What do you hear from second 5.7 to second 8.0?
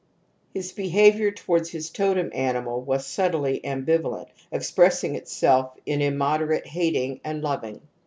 in inunoderate hating and loving.